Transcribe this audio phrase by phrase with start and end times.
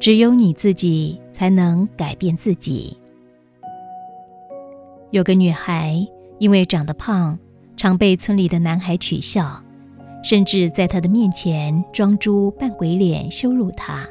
[0.00, 2.96] 只有你自己才能改变自己。
[5.10, 5.94] 有个女孩
[6.38, 7.38] 因为长得胖，
[7.76, 9.62] 常被村里的男孩取笑，
[10.24, 14.08] 甚至在她的面前装猪扮鬼脸羞辱她。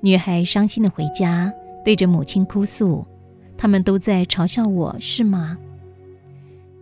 [0.00, 1.52] 女孩伤心的回家，
[1.84, 3.06] 对着母亲哭诉
[3.56, 5.56] ：“他们都在嘲笑我，是吗？”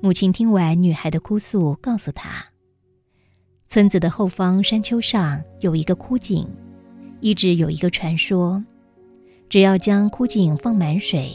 [0.00, 2.46] 母亲听完女孩的哭诉，告诉她
[3.68, 6.48] ：“村子的后方山丘上有一个枯井，
[7.20, 8.64] 一直有一个传说，
[9.48, 11.30] 只要将枯井放满水。”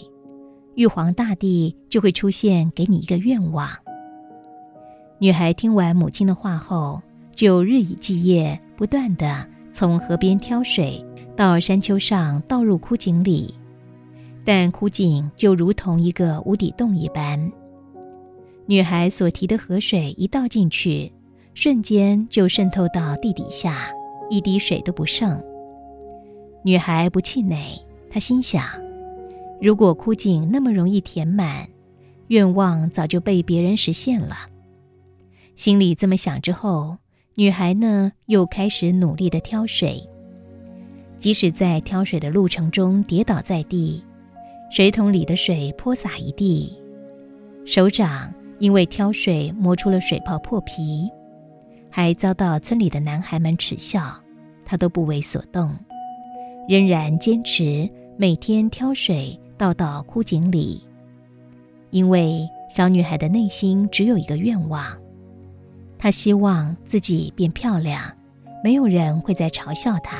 [0.76, 3.70] 玉皇大帝就会出现，给你一个愿望。
[5.20, 7.02] 女孩听完母亲的话后，
[7.34, 11.02] 就日以继夜，不断的从河边挑水，
[11.34, 13.56] 到山丘上倒入枯井里。
[14.44, 17.52] 但枯井就如同一个无底洞一般，
[18.66, 21.10] 女孩所提的河水一倒进去，
[21.54, 23.88] 瞬间就渗透到地底下，
[24.30, 25.42] 一滴水都不剩。
[26.66, 28.66] 女孩不气馁，她心想。
[29.62, 31.68] 如果枯井那么容易填满，
[32.30, 34.36] 愿望早就被别人实现了。
[35.56, 36.98] 心里这么想之后，
[37.36, 40.02] 女孩呢又开始努力的挑水。
[41.20, 44.04] 即使在挑水的路程中跌倒在地，
[44.72, 46.76] 水桶里的水泼洒一地，
[47.64, 51.08] 手掌因为挑水磨出了水泡破皮，
[51.92, 54.20] 还遭到村里的男孩们耻笑，
[54.66, 55.78] 她都不为所动，
[56.68, 59.40] 仍然坚持每天挑水。
[59.58, 60.84] 倒到枯井里，
[61.90, 64.86] 因为小女孩的内心只有一个愿望，
[65.98, 68.02] 她希望自己变漂亮，
[68.62, 70.18] 没有人会再嘲笑她。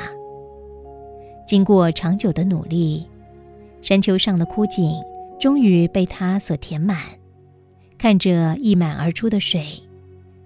[1.46, 3.06] 经过长久的努力，
[3.82, 5.04] 山丘上的枯井
[5.38, 7.00] 终于被她所填满。
[7.98, 9.66] 看着溢满而出的水，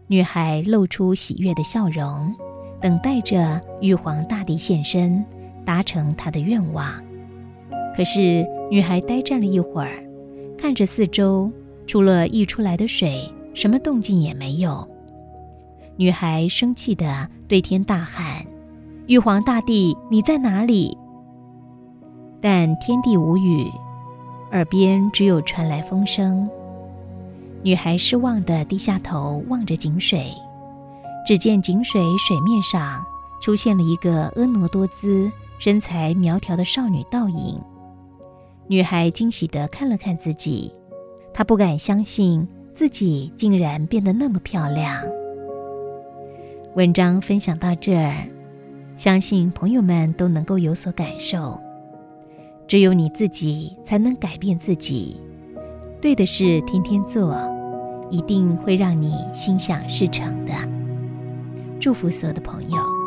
[0.08, 2.34] 女孩露出喜悦的笑容，
[2.82, 5.24] 等待着玉皇大帝现身，
[5.70, 6.92] 达成他的愿望。
[7.96, 10.04] 可是，女孩呆站了一会儿，
[10.58, 11.52] 看着四周，
[11.86, 14.90] 除了溢出来的水，什么动静也没有。
[15.96, 18.44] 女孩生气的对天大喊
[19.06, 20.98] ：“玉皇大帝，你在哪里？”
[22.42, 23.70] 但天地无语，
[24.52, 26.50] 耳边只有传来风声。
[27.62, 30.34] 女孩失望的低下头望着井水，
[31.28, 33.06] 只见井水水面上
[33.40, 37.62] 出现了一个婀娜多姿、身材苗条的少女倒影。
[38.68, 40.74] 女孩惊喜的看了看自己，
[41.34, 45.04] 她不敢相信自己竟然变得那么漂亮。
[46.76, 48.30] 文章分享到这儿，
[48.96, 51.60] 相信朋友们都能够有所感受。
[52.66, 55.20] 只有你自己才能改变自己，
[56.00, 57.36] 对的事天天做，
[58.10, 60.54] 一定会让你心想事成的。
[61.82, 62.99] 祝福所有的朋友。